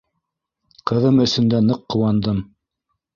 Ҡыҙым 0.91 1.21
өсөн 1.25 1.51
дә 1.51 1.59
ныҡ 1.65 1.83
ҡыуандым. 1.95 2.41